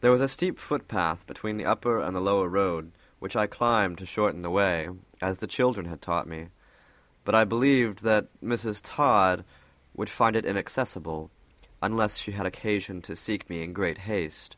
There 0.00 0.10
was 0.10 0.20
a 0.20 0.26
steep 0.26 0.58
footpath 0.58 1.24
between 1.24 1.56
the 1.56 1.66
upper 1.66 2.00
and 2.00 2.16
the 2.16 2.20
lower 2.20 2.48
road, 2.48 2.90
which 3.20 3.36
I 3.36 3.46
climbed 3.46 3.96
to 3.98 4.06
shorten 4.06 4.40
the 4.40 4.50
way, 4.50 4.88
as 5.20 5.38
the 5.38 5.46
children 5.46 5.86
had 5.86 6.02
taught 6.02 6.26
me, 6.26 6.48
but 7.24 7.36
I 7.36 7.44
believed 7.44 8.02
that 8.02 8.26
Mrs. 8.42 8.80
Todd 8.82 9.44
would 9.94 10.10
find 10.10 10.34
it 10.34 10.44
inaccessible, 10.46 11.30
unless 11.80 12.18
she 12.18 12.32
had 12.32 12.44
occasion 12.44 13.00
to 13.02 13.14
seek 13.14 13.48
me 13.48 13.62
in 13.62 13.72
great 13.72 13.98
haste. 13.98 14.56